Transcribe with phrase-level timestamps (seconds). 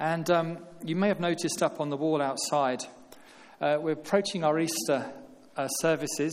[0.00, 2.84] And um, you may have noticed up on the wall outside,
[3.60, 5.10] uh, we're approaching our Easter
[5.56, 6.32] uh, services.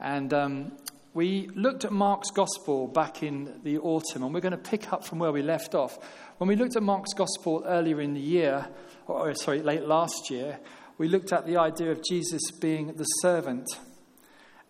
[0.00, 0.72] And um,
[1.12, 5.04] we looked at Mark's Gospel back in the autumn, and we're going to pick up
[5.04, 5.98] from where we left off.
[6.38, 8.66] When we looked at Mark's Gospel earlier in the year,
[9.06, 10.58] or sorry, late last year,
[10.96, 13.66] we looked at the idea of Jesus being the servant.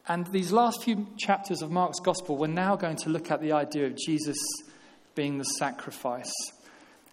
[0.09, 3.53] And these last few chapters of Mark's Gospel, we're now going to look at the
[3.53, 4.39] idea of Jesus
[5.15, 6.33] being the sacrifice.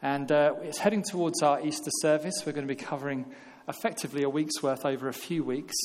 [0.02, 2.43] And uh, it's heading towards our Easter service.
[2.46, 3.25] We're going to be covering
[3.68, 5.75] effectively a week's worth over a few weeks.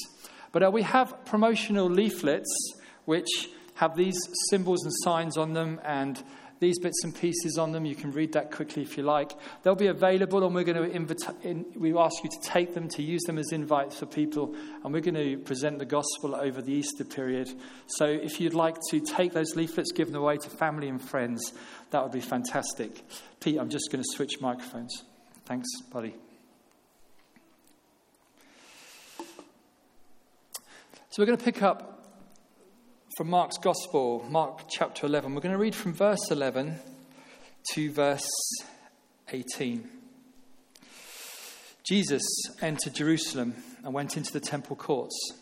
[0.53, 2.75] But uh, we have promotional leaflets
[3.07, 4.19] which have these
[4.51, 6.23] symbols and signs on them and
[6.61, 7.85] these bits and pieces on them.
[7.85, 9.33] You can read that quickly if you like.
[9.63, 12.89] They'll be available, and we're going to invite, in, we ask you to take them,
[12.91, 16.63] to use them as invites for people, and we're going to present the gospel over
[16.63, 17.53] the Easter period.
[17.89, 21.53] So if you'd like to take those leaflets, give them away to family and friends,
[21.93, 23.03] that would be fantastic.
[23.39, 25.05] Pete, I'm just going to switch microphones.
[25.45, 26.15] Thanks, buddy.
[31.11, 32.07] So we're going to pick up
[33.19, 35.35] from Mark's Gospel, Mark chapter 11.
[35.35, 36.79] We're going to read from verse 11
[37.73, 38.31] to verse
[39.29, 39.87] 18.
[41.85, 42.23] Jesus
[42.63, 45.33] entered Jerusalem and went into the temple courts.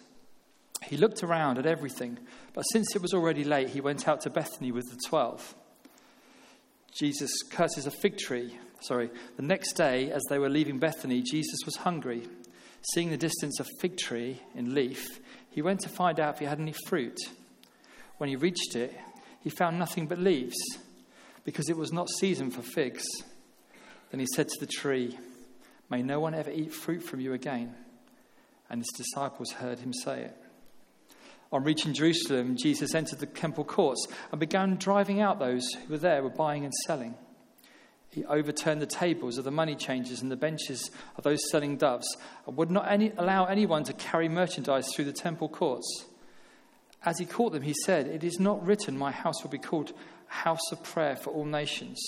[0.82, 2.18] He looked around at everything,
[2.54, 5.54] but since it was already late, he went out to Bethany with the twelve.
[6.92, 8.58] Jesus curses a fig tree.
[8.82, 12.26] Sorry, the next day, as they were leaving Bethany, Jesus was hungry.
[12.94, 16.46] Seeing the distance of fig tree in leaf, he went to find out if he
[16.46, 17.18] had any fruit.
[18.18, 18.94] When he reached it,
[19.42, 20.56] he found nothing but leaves,
[21.44, 23.04] because it was not season for figs.
[24.10, 25.18] Then he said to the tree,
[25.90, 27.74] May no one ever eat fruit from you again.
[28.68, 30.36] And his disciples heard him say it.
[31.52, 35.98] On reaching Jerusalem, Jesus entered the temple courts and began driving out those who were
[35.98, 37.16] there, were buying and selling.
[38.10, 42.16] He overturned the tables of the money changers and the benches of those selling doves,
[42.46, 46.06] and would not any, allow anyone to carry merchandise through the temple courts.
[47.04, 49.92] As he caught them, he said, It is not written, My house will be called
[50.28, 52.00] a house of prayer for all nations,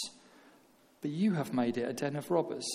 [1.00, 2.66] but you have made it a den of robbers.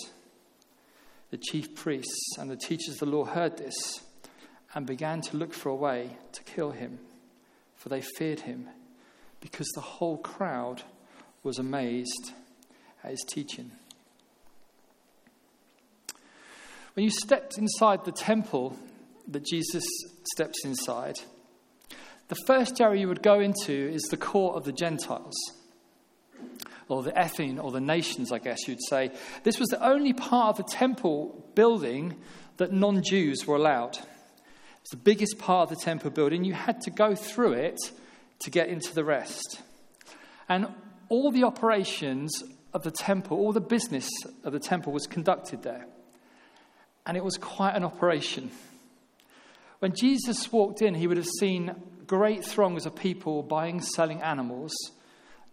[1.30, 4.00] The chief priests and the teachers of the law heard this
[4.74, 6.98] and began to look for a way to kill him,
[7.74, 8.68] for they feared him,
[9.40, 10.82] because the whole crowd
[11.42, 12.32] was amazed
[13.02, 13.70] at his teaching.
[16.94, 18.76] When you stepped inside the temple
[19.28, 19.84] that Jesus
[20.32, 21.16] steps inside,
[22.28, 25.36] the first area you would go into is the court of the Gentiles,
[26.88, 29.12] or the Ethne, or the nations, I guess you'd say.
[29.44, 32.16] This was the only part of the temple building
[32.56, 33.98] that non Jews were allowed.
[34.88, 36.44] It's the biggest part of the temple building.
[36.44, 37.78] You had to go through it
[38.38, 39.60] to get into the rest.
[40.48, 40.66] And
[41.10, 44.08] all the operations of the temple, all the business
[44.44, 45.84] of the temple was conducted there.
[47.04, 48.50] And it was quite an operation.
[49.80, 51.74] When Jesus walked in, he would have seen
[52.06, 54.72] great throngs of people buying, selling animals,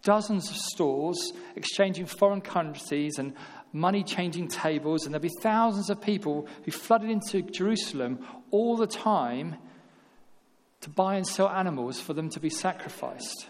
[0.02, 3.34] dozens of stores exchanging foreign currencies and
[3.74, 8.88] money changing tables, and there'd be thousands of people who flooded into Jerusalem all the
[8.88, 9.58] time
[10.80, 13.50] to buy and sell animals for them to be sacrificed.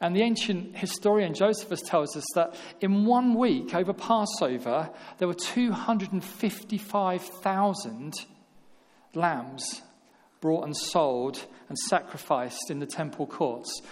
[0.00, 4.88] And the ancient historian Josephus tells us that in one week over Passover,
[5.18, 8.14] there were 255,000
[9.14, 9.82] lambs
[10.40, 13.82] brought and sold and sacrificed in the temple courts.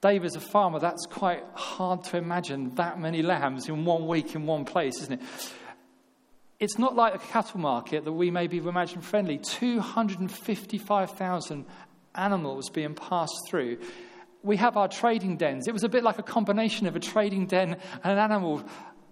[0.00, 4.34] Dave, as a farmer, that's quite hard to imagine that many lambs in one week
[4.34, 5.26] in one place, isn't it?
[6.64, 9.36] It's not like a cattle market that we maybe imagine friendly.
[9.36, 11.66] 255,000
[12.14, 13.76] animals being passed through.
[14.42, 15.68] We have our trading dens.
[15.68, 18.64] It was a bit like a combination of a trading den and an animal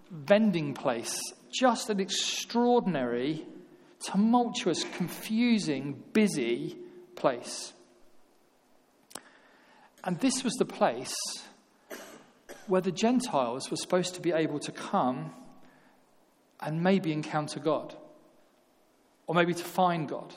[0.09, 1.15] vending place.
[1.53, 3.45] Just an extraordinary
[3.99, 6.75] tumultuous, confusing, busy
[7.15, 7.73] place.
[10.03, 11.13] And this was the place
[12.65, 15.35] where the Gentiles were supposed to be able to come
[16.63, 17.95] and maybe encounter God,
[19.27, 20.33] or maybe to find God.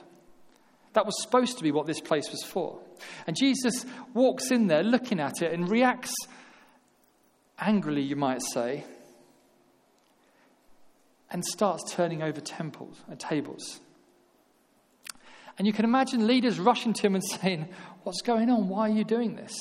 [0.92, 2.78] That was supposed to be what this place was for.
[3.26, 3.84] And Jesus
[4.14, 6.14] walks in there looking at it and reacts
[7.58, 8.84] angrily, you might say,
[11.30, 13.80] and starts turning over temples, uh, tables.
[15.58, 17.68] And you can imagine leaders rushing to him and saying,
[18.02, 18.68] What's going on?
[18.68, 19.54] Why are you doing this?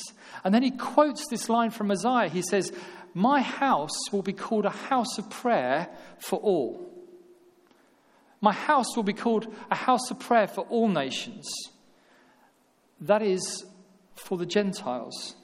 [0.44, 2.30] And then he quotes this line from Isaiah.
[2.30, 2.72] He says,
[3.18, 5.88] My house will be called a house of prayer
[6.20, 6.92] for all.
[8.42, 11.50] My house will be called a house of prayer for all nations.
[13.00, 13.66] That is
[14.16, 15.36] for the Gentiles.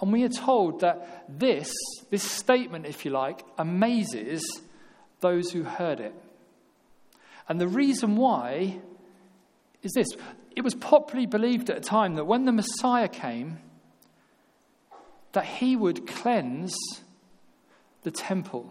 [0.00, 1.72] And we are told that this,
[2.10, 4.42] this statement, if you like, amazes
[5.20, 6.14] those who heard it.
[7.48, 8.80] And the reason why
[9.82, 10.08] is this
[10.54, 13.60] it was popularly believed at a time that when the Messiah came,
[15.38, 16.76] that he would cleanse
[18.02, 18.68] the temple.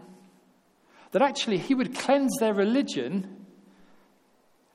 [1.12, 3.46] That actually he would cleanse their religion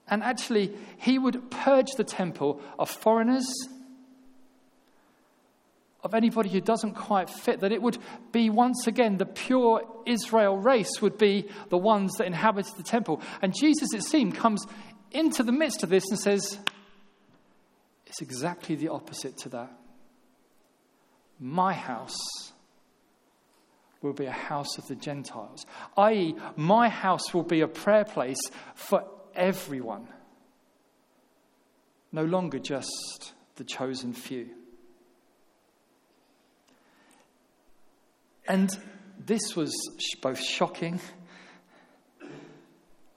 [0.08, 3.46] and actually he would purge the temple of foreigners,
[6.04, 8.00] of anybody who doesn't quite fit, that it would
[8.32, 13.22] be once again the pure Israel race would be the ones that inhabited the temple.
[13.44, 14.66] And Jesus, it seemed, comes
[15.12, 16.58] into the midst of this and says,
[18.08, 19.83] It's exactly the opposite to that.
[21.44, 22.54] My house
[24.02, 25.66] will be a house of the Gentiles,
[25.98, 28.40] i.e., my house will be a prayer place
[28.76, 29.04] for
[29.36, 30.08] everyone,
[32.14, 34.52] no longer just the chosen few.
[38.48, 38.70] And
[39.20, 39.74] this was
[40.22, 41.02] both shocking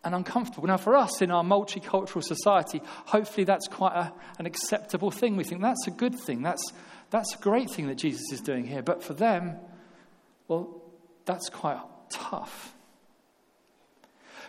[0.02, 0.66] and uncomfortable.
[0.66, 5.36] Now, for us in our multicultural society, hopefully that's quite a, an acceptable thing.
[5.36, 6.42] We think that's a good thing.
[6.42, 6.72] That's,
[7.10, 8.82] that's a great thing that Jesus is doing here.
[8.82, 9.56] But for them,
[10.48, 10.82] well,
[11.24, 11.80] that's quite
[12.10, 12.74] tough.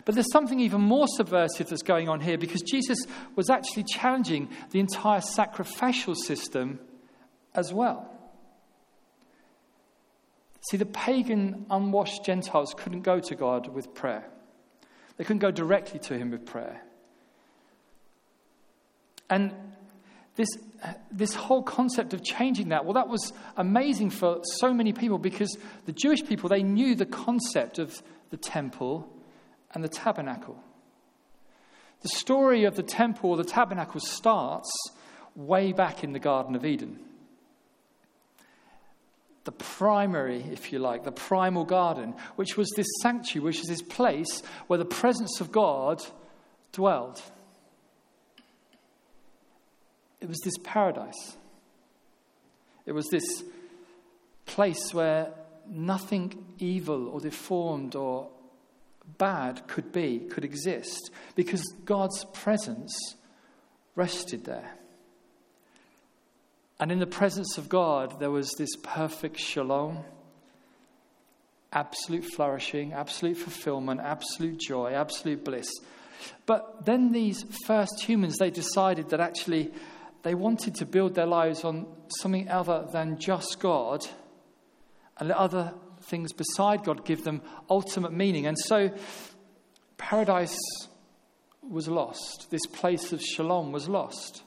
[0.06, 2.98] But there's something even more subversive that's going on here because Jesus
[3.36, 6.80] was actually challenging the entire sacrificial system
[7.54, 8.10] as well.
[10.70, 14.26] See, the pagan, unwashed Gentiles couldn't go to God with prayer,
[15.18, 16.82] they couldn't go directly to Him with prayer.
[19.30, 19.54] And
[20.38, 20.48] this,
[21.12, 25.58] this whole concept of changing that, well, that was amazing for so many people because
[25.86, 29.08] the Jewish people, they knew the concept of the temple
[29.74, 30.58] and the tabernacle.
[32.02, 34.72] The story of the temple or the tabernacle starts
[35.36, 37.00] way back in the Garden of Eden
[39.48, 43.82] the primary, if you like, the primal garden, which was this sanctuary, which is this
[43.82, 46.04] place where the presence of God
[46.74, 47.22] dwelled.
[50.20, 51.38] It was this paradise.
[52.86, 53.44] It was this
[54.46, 55.34] place where
[55.70, 58.30] nothing evil or deformed or
[59.18, 63.16] bad could be, could exist, because God's presence
[63.96, 64.74] rested there.
[66.80, 70.00] And in the presence of God, there was this perfect shalom,
[71.74, 75.70] absolute flourishing, absolute fulfillment, absolute joy, absolute bliss.
[76.46, 79.72] But then these first humans, they decided that actually
[80.24, 81.86] they wanted to build their lives on
[82.22, 84.06] something other than just God
[85.18, 88.46] and let other things beside God give them ultimate meaning.
[88.46, 88.92] And so
[89.98, 90.58] paradise
[91.62, 92.48] was lost.
[92.50, 94.44] This place of shalom was lost.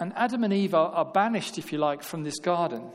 [0.00, 2.90] And Adam and Eve are, are banished, if you like, from this garden.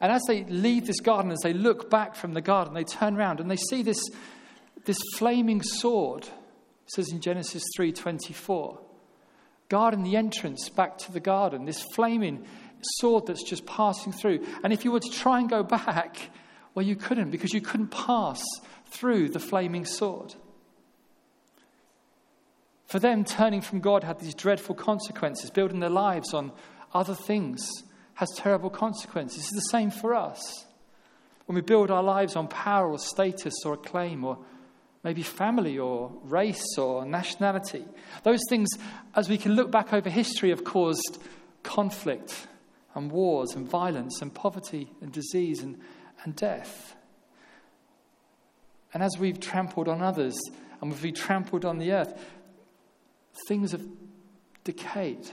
[0.00, 3.16] And as they leave this garden, as they look back from the garden, they turn
[3.16, 4.02] around and they see this,
[4.84, 6.24] this flaming sword.
[6.24, 8.78] It says in Genesis 3:24,
[9.70, 11.64] guarding the entrance back to the garden.
[11.64, 12.44] This flaming
[12.98, 14.44] sword that's just passing through.
[14.62, 16.30] And if you were to try and go back,
[16.74, 18.42] well, you couldn't because you couldn't pass
[18.90, 20.34] through the flaming sword.
[22.86, 25.50] For them, turning from God had these dreadful consequences.
[25.50, 26.50] Building their lives on
[26.92, 27.66] other things
[28.14, 29.44] has terrible consequences.
[29.44, 30.66] It's the same for us.
[31.46, 34.38] When we build our lives on power or status or acclaim or
[35.02, 37.84] maybe family or race or nationality,
[38.22, 38.68] those things,
[39.14, 41.18] as we can look back over history, have caused
[41.62, 42.46] conflict
[42.94, 45.78] and wars and violence and poverty and disease and,
[46.24, 46.94] and death.
[48.92, 50.38] And as we've trampled on others
[50.80, 52.12] and we've trampled on the earth,
[53.46, 53.86] things have
[54.64, 55.30] decayed.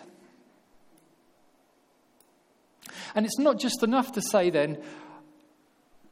[3.16, 4.82] And it's not just enough to say then,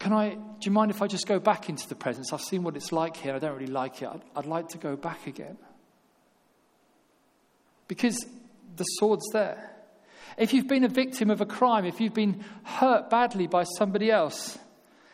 [0.05, 2.31] can I, do you mind if I just go back into the presence?
[2.31, 3.33] I've seen what it's like here.
[3.33, 4.05] I don't really like it.
[4.07, 5.57] I'd, I'd like to go back again.
[7.87, 8.23] Because
[8.75, 9.71] the sword's there.
[10.37, 14.11] If you've been a victim of a crime, if you've been hurt badly by somebody
[14.11, 14.59] else,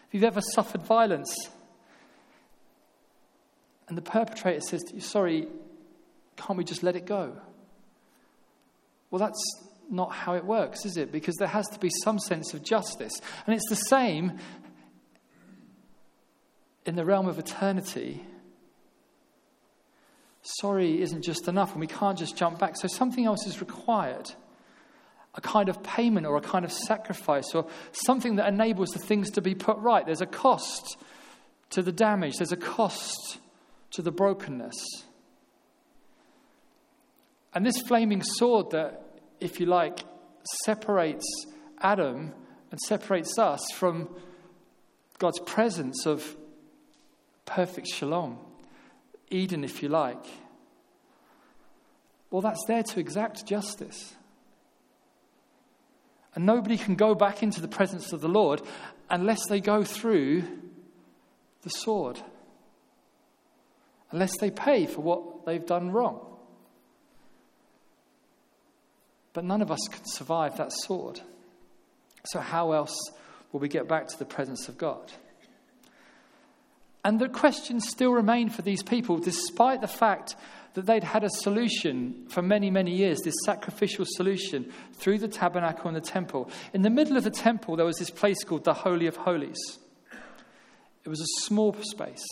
[0.08, 1.34] if you've ever suffered violence,
[3.88, 5.48] and the perpetrator says to you, Sorry,
[6.36, 7.38] can't we just let it go?
[9.10, 9.42] Well, that's
[9.90, 11.14] not how it works, is it?
[11.14, 13.14] Because there has to be some sense of justice.
[13.46, 14.38] And it's the same
[16.86, 18.24] in the realm of eternity.
[20.42, 22.76] Sorry isn't just enough, and we can't just jump back.
[22.78, 24.32] So something else is required
[25.34, 29.30] a kind of payment or a kind of sacrifice or something that enables the things
[29.32, 30.06] to be put right.
[30.06, 30.98] There's a cost
[31.70, 33.40] to the damage, there's a cost
[33.92, 34.76] to the brokenness.
[37.54, 39.04] And this flaming sword that,
[39.40, 40.00] if you like,
[40.66, 41.26] separates
[41.80, 42.34] Adam
[42.72, 44.10] and separates us from
[45.18, 46.36] God's presence of
[47.46, 48.38] perfect shalom,
[49.30, 50.26] Eden, if you like.
[52.30, 54.16] Well, that's there to exact justice.
[56.34, 58.62] And nobody can go back into the presence of the Lord
[59.10, 60.44] unless they go through
[61.64, 62.20] the sword,
[64.12, 66.26] unless they pay for what they've done wrong.
[69.34, 71.22] But none of us can survive that sword.
[72.26, 72.96] So, how else
[73.52, 75.12] will we get back to the presence of God?
[77.04, 80.36] And the questions still remain for these people, despite the fact
[80.74, 85.88] that they'd had a solution for many, many years, this sacrificial solution through the tabernacle
[85.88, 86.50] and the temple.
[86.74, 89.80] In the middle of the temple, there was this place called the Holy of Holies.
[91.04, 92.26] It was a small space,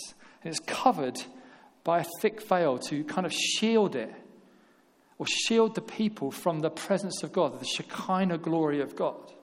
[0.43, 1.19] and it's covered
[1.83, 4.13] by a thick veil to kind of shield it
[5.17, 9.33] or shield the people from the presence of God, the Shekinah glory of God.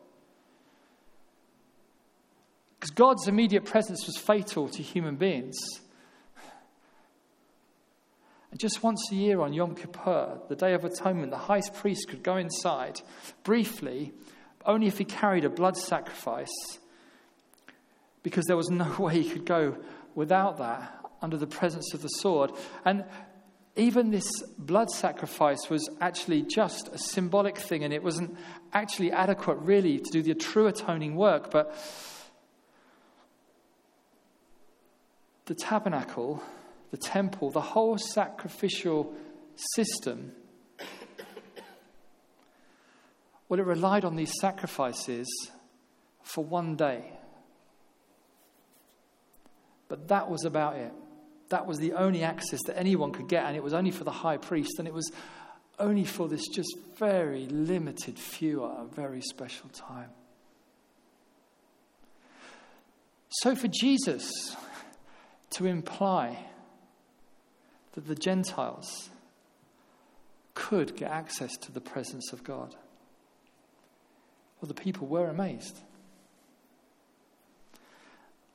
[2.78, 5.56] Because God's immediate presence was fatal to human beings.
[8.50, 12.08] And just once a year on Yom Kippur, the Day of Atonement, the high priest
[12.08, 13.00] could go inside
[13.44, 14.12] briefly,
[14.64, 16.78] only if he carried a blood sacrifice,
[18.22, 19.76] because there was no way he could go
[20.14, 22.50] without that under the presence of the sword.
[22.84, 23.04] And
[23.76, 28.36] even this blood sacrifice was actually just a symbolic thing, and it wasn't
[28.72, 31.50] actually adequate, really, to do the true atoning work.
[31.50, 31.76] But
[35.46, 36.42] the tabernacle,
[36.90, 39.14] the temple, the whole sacrificial
[39.74, 40.32] system,
[43.48, 45.26] well, it relied on these sacrifices
[46.22, 47.12] for one day.
[49.88, 50.92] But that was about it.
[51.50, 54.10] That was the only access that anyone could get, and it was only for the
[54.10, 55.12] high priest, and it was
[55.78, 60.10] only for this just very limited few at a very special time.
[63.28, 64.56] So, for Jesus,
[65.56, 66.38] to imply
[67.94, 69.08] that the Gentiles
[70.54, 72.74] could get access to the presence of God.
[74.60, 75.80] Well, the people were amazed.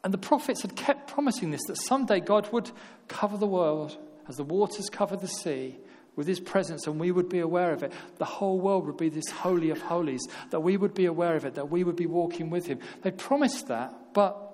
[0.03, 2.69] And the prophets had kept promising this that someday God would
[3.07, 5.77] cover the world as the waters cover the sea
[6.15, 7.91] with his presence and we would be aware of it.
[8.19, 11.45] The whole world would be this holy of holies, that we would be aware of
[11.45, 12.77] it, that we would be walking with him.
[13.01, 14.50] They promised that, but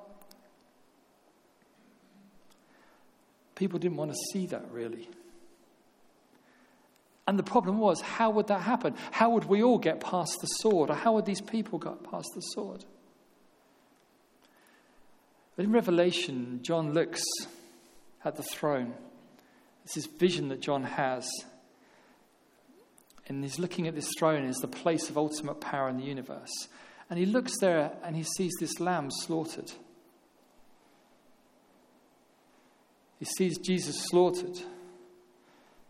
[3.58, 5.10] People didn't want to see that really.
[7.28, 8.96] And the problem was, how would that happen?
[9.12, 10.92] How would we all get past the sword?
[10.92, 12.86] Or how would these people get past the sword?
[15.56, 17.22] But in Revelation, John looks
[18.24, 18.94] at the throne.
[19.84, 21.28] It's this vision that John has.
[23.28, 26.68] And he's looking at this throne as the place of ultimate power in the universe.
[27.10, 29.72] And he looks there and he sees this lamb slaughtered.
[33.20, 34.60] He sees Jesus slaughtered,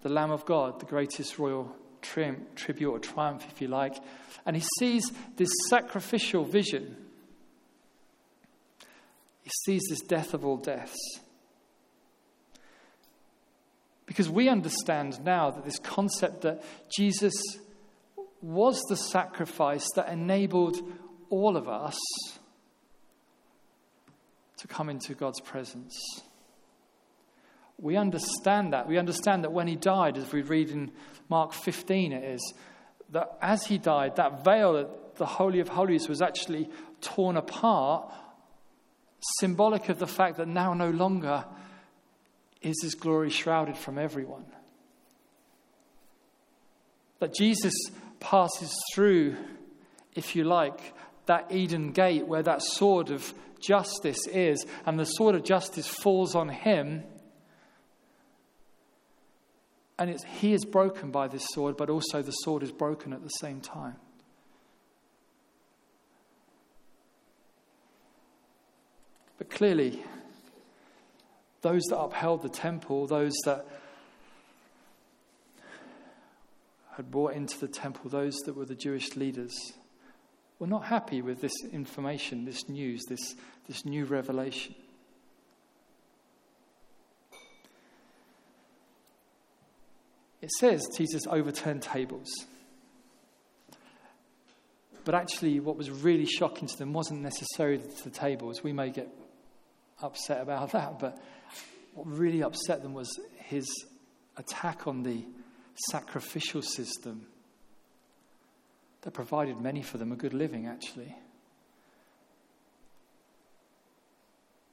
[0.01, 3.95] the Lamb of God, the greatest royal tri- tribute or triumph, if you like.
[4.45, 6.95] And he sees this sacrificial vision.
[9.43, 10.97] He sees this death of all deaths.
[14.05, 16.63] Because we understand now that this concept that
[16.95, 17.33] Jesus
[18.41, 20.77] was the sacrifice that enabled
[21.29, 21.97] all of us
[24.57, 25.93] to come into God's presence
[27.79, 28.87] we understand that.
[28.87, 30.91] We understand that when he died, as we read in
[31.29, 32.53] Mark 15, it is,
[33.11, 36.69] that as he died, that veil at the Holy of Holies was actually
[37.01, 38.11] torn apart,
[39.39, 41.45] symbolic of the fact that now no longer
[42.61, 44.45] is his glory shrouded from everyone.
[47.19, 47.73] That Jesus
[48.19, 49.37] passes through,
[50.15, 50.93] if you like,
[51.27, 56.35] that Eden gate where that sword of justice is, and the sword of justice falls
[56.35, 57.03] on him
[59.99, 63.23] and it's, he is broken by this sword, but also the sword is broken at
[63.23, 63.95] the same time.
[69.37, 70.03] But clearly,
[71.61, 73.65] those that upheld the temple, those that
[76.95, 79.55] had brought into the temple, those that were the Jewish leaders,
[80.59, 83.35] were not happy with this information, this news, this,
[83.67, 84.73] this new revelation.
[90.41, 92.27] It says Jesus overturned tables.
[95.03, 98.61] But actually, what was really shocking to them wasn't necessarily the tables.
[98.61, 99.07] We may get
[100.01, 101.17] upset about that, but
[101.93, 103.65] what really upset them was his
[104.35, 105.25] attack on the
[105.89, 107.25] sacrificial system
[109.01, 111.15] that provided many for them a good living, actually.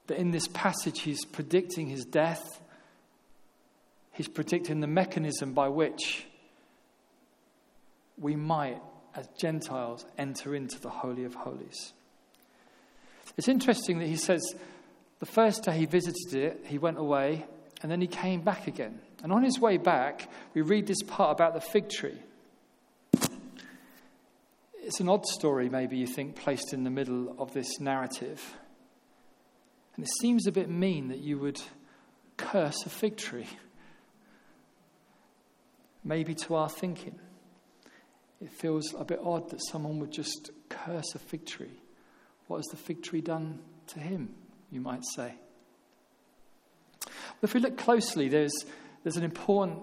[0.09, 2.61] That in this passage, he's predicting his death,
[4.15, 6.27] he's predicting the mechanism by which
[8.19, 8.81] we might,
[9.15, 11.93] as Gentiles, enter into the Holy of Holies.
[13.37, 14.43] It's interesting that he says
[15.21, 17.45] the first day he visited it, he went away,
[17.83, 19.01] and then he came back again.
[19.23, 22.19] And on his way back, we read this part about the fig tree.
[24.77, 28.41] It's an odd story, maybe you think, placed in the middle of this narrative.
[29.97, 31.61] And it seems a bit mean that you would
[32.37, 33.47] curse a fig tree.
[36.05, 37.19] Maybe to our thinking,
[38.41, 41.81] it feels a bit odd that someone would just curse a fig tree.
[42.47, 44.35] What has the fig tree done to him,
[44.71, 45.35] you might say?
[47.01, 48.53] But if we look closely, there's,
[49.03, 49.79] there's an important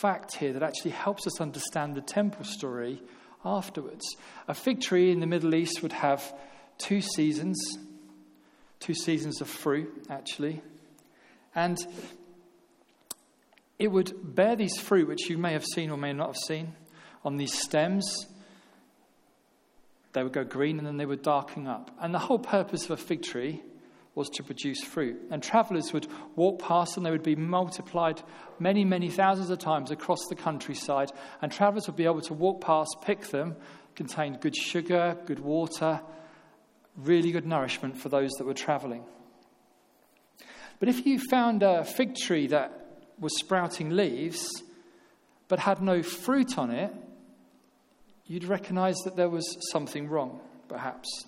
[0.00, 3.02] fact here that actually helps us understand the temple story
[3.44, 4.04] afterwards.
[4.48, 6.34] A fig tree in the Middle East would have
[6.78, 7.56] two seasons,
[8.80, 10.62] two seasons of fruit, actually.
[11.54, 11.78] And
[13.84, 16.72] it would bear these fruit, which you may have seen or may not have seen,
[17.22, 18.26] on these stems.
[20.14, 21.90] They would go green and then they would darken up.
[22.00, 23.62] And the whole purpose of a fig tree
[24.14, 25.20] was to produce fruit.
[25.30, 28.22] And travelers would walk past and they would be multiplied
[28.58, 31.12] many, many thousands of times across the countryside.
[31.42, 33.54] And travelers would be able to walk past, pick them,
[33.96, 36.00] contained good sugar, good water,
[36.96, 39.04] really good nourishment for those that were traveling.
[40.80, 42.83] But if you found a fig tree that
[43.18, 44.48] was sprouting leaves
[45.48, 46.92] but had no fruit on it,
[48.26, 51.26] you'd recognize that there was something wrong, perhaps.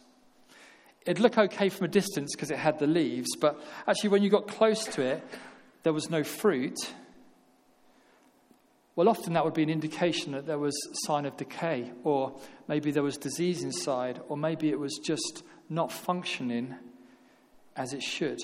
[1.02, 4.30] It'd look okay from a distance because it had the leaves, but actually, when you
[4.30, 5.22] got close to it,
[5.82, 6.76] there was no fruit.
[8.96, 10.74] Well, often that would be an indication that there was
[11.04, 15.92] sign of decay, or maybe there was disease inside, or maybe it was just not
[15.92, 16.74] functioning
[17.76, 18.40] as it should.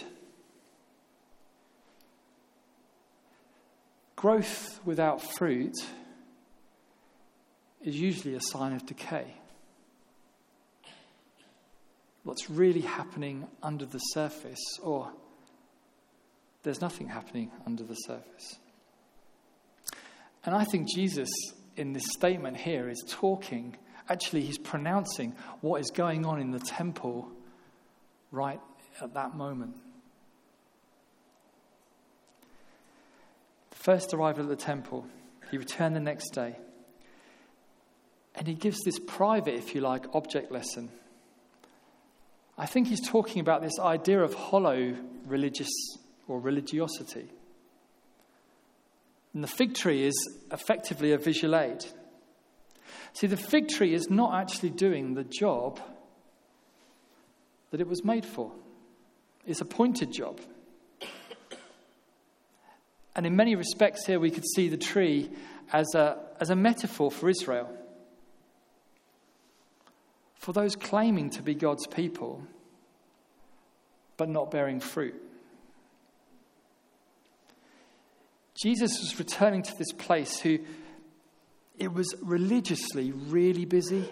[4.22, 5.74] Growth without fruit
[7.82, 9.34] is usually a sign of decay
[12.22, 15.10] what's really happening under the surface, or
[16.62, 18.60] there's nothing happening under the surface.
[20.44, 21.28] And I think Jesus,
[21.76, 23.76] in this statement here, is talking,
[24.08, 27.28] actually, he's pronouncing what is going on in the temple
[28.30, 28.60] right
[29.00, 29.74] at that moment.
[33.82, 35.06] First arrival at the temple,
[35.50, 36.56] he returned the next day.
[38.34, 40.90] And he gives this private, if you like, object lesson
[42.56, 44.94] I think he's talking about this idea of hollow
[45.26, 45.70] religious
[46.28, 47.28] or religiosity.
[49.34, 50.14] And the fig tree is
[50.52, 51.84] effectively a visual aid.
[53.14, 55.80] See, the fig tree is not actually doing the job
[57.70, 58.52] that it was made for,
[59.46, 60.40] it's a pointed job.
[63.14, 65.30] And in many respects, here we could see the tree
[65.72, 67.68] as a, as a metaphor for Israel
[70.34, 72.42] for those claiming to be God's people
[74.16, 75.14] but not bearing fruit.
[78.60, 80.58] Jesus was returning to this place who
[81.78, 84.08] it was religiously really busy.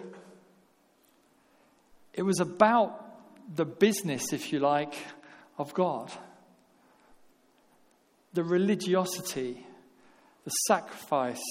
[2.13, 4.95] It was about the business, if you like,
[5.57, 6.11] of God.
[8.33, 9.65] The religiosity,
[10.43, 11.43] the sacrifice,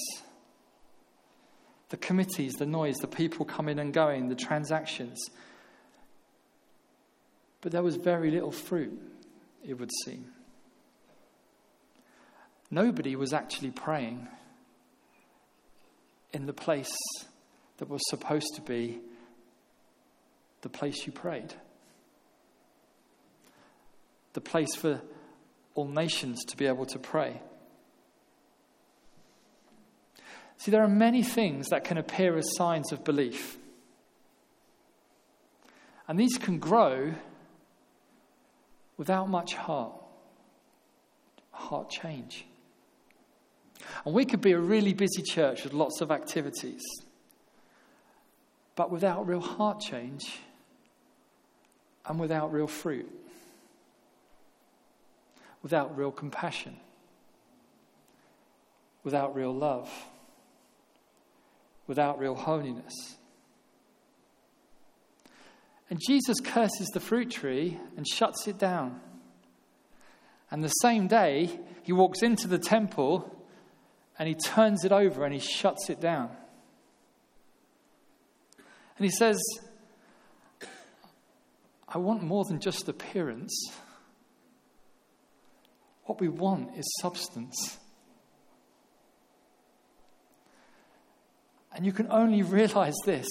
[1.89, 5.19] the committees, the noise, the people coming and going, the transactions.
[7.61, 8.99] But there was very little fruit,
[9.63, 10.31] it would seem.
[12.71, 14.27] Nobody was actually praying
[16.33, 16.95] in the place
[17.77, 18.99] that was supposed to be
[20.61, 21.53] the place you prayed,
[24.33, 25.01] the place for
[25.75, 27.41] all nations to be able to pray.
[30.57, 33.57] See, there are many things that can appear as signs of belief.
[36.07, 37.13] And these can grow
[38.97, 39.93] without much heart,
[41.51, 42.45] heart change.
[44.05, 46.81] And we could be a really busy church with lots of activities,
[48.75, 50.39] but without real heart change
[52.05, 53.09] and without real fruit,
[55.61, 56.77] without real compassion,
[59.03, 59.89] without real love
[61.91, 63.17] without real holiness.
[65.89, 69.01] And Jesus curses the fruit tree and shuts it down.
[70.49, 73.29] And the same day, he walks into the temple
[74.17, 76.29] and he turns it over and he shuts it down.
[78.97, 79.41] And he says,
[81.89, 83.51] I want more than just appearance.
[86.11, 87.79] What we want is substance.
[91.73, 93.29] And you can only realize this.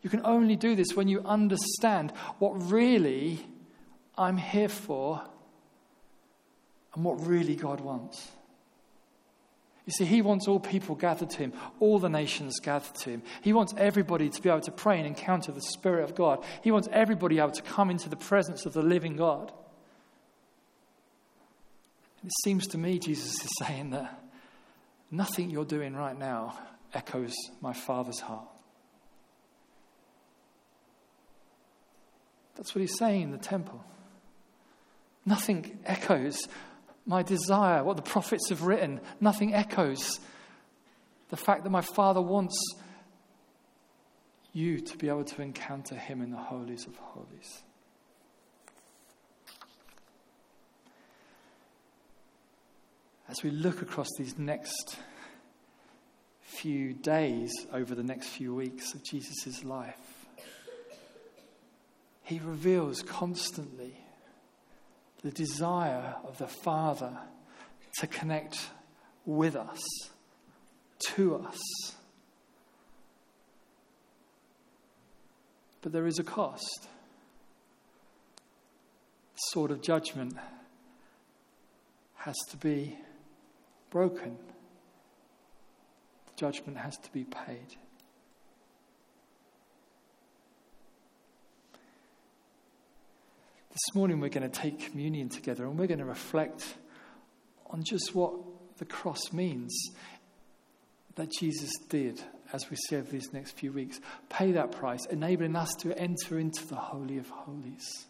[0.00, 3.44] You can only do this when you understand what really
[4.16, 5.20] I'm here for
[6.94, 8.30] and what really God wants.
[9.84, 13.22] You see, He wants all people gathered to Him, all the nations gathered to Him.
[13.42, 16.44] He wants everybody to be able to pray and encounter the Spirit of God.
[16.62, 19.50] He wants everybody able to come into the presence of the living God.
[22.24, 24.18] It seems to me Jesus is saying that
[25.10, 26.58] nothing you're doing right now
[26.94, 28.48] echoes my Father's heart.
[32.56, 33.84] That's what He's saying in the temple.
[35.26, 36.48] Nothing echoes
[37.06, 39.00] my desire, what the prophets have written.
[39.20, 40.20] Nothing echoes
[41.28, 42.56] the fact that my Father wants
[44.52, 47.62] you to be able to encounter Him in the holies of holies.
[53.36, 54.96] As we look across these next
[56.40, 60.26] few days, over the next few weeks of Jesus' life,
[62.22, 63.96] He reveals constantly
[65.22, 67.18] the desire of the Father
[67.98, 68.70] to connect
[69.26, 69.82] with us,
[71.08, 71.58] to us.
[75.82, 76.86] But there is a cost.
[79.32, 80.36] The sword of judgment
[82.14, 82.96] has to be
[83.94, 84.36] broken,
[86.26, 87.76] the judgment has to be paid.
[93.70, 96.74] This morning we're going to take communion together and we're going to reflect
[97.70, 98.32] on just what
[98.78, 99.72] the cross means
[101.14, 102.20] that Jesus did
[102.52, 104.00] as we see over these next few weeks.
[104.28, 108.06] Pay that price, enabling us to enter into the Holy of Holies.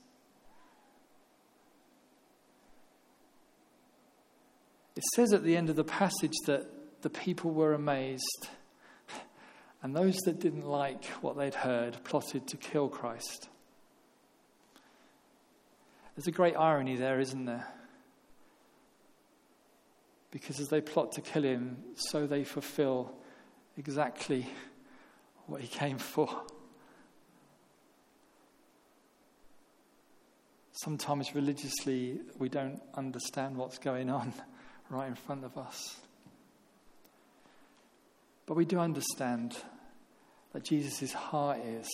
[4.97, 8.49] It says at the end of the passage that the people were amazed,
[9.83, 13.49] and those that didn't like what they'd heard plotted to kill Christ.
[16.15, 17.67] There's a great irony there, isn't there?
[20.31, 23.13] Because as they plot to kill him, so they fulfill
[23.77, 24.49] exactly
[25.47, 26.29] what he came for.
[30.73, 34.33] Sometimes religiously, we don't understand what's going on
[34.95, 35.97] right in front of us.
[38.47, 39.57] But we do understand
[40.53, 41.89] that Jesus' heart is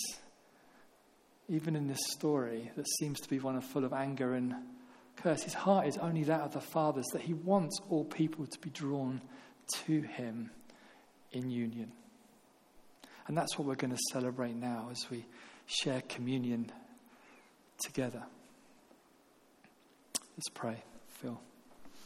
[1.48, 4.54] even in this story that seems to be one full of anger and
[5.16, 8.58] curse, his heart is only that of the Father's, that he wants all people to
[8.60, 9.20] be drawn
[9.84, 10.50] to him
[11.32, 11.92] in union.
[13.26, 15.24] And that's what we're going to celebrate now as we
[15.66, 16.70] share communion
[17.84, 18.22] together.
[20.36, 20.82] Let's pray.
[21.20, 21.40] Phil.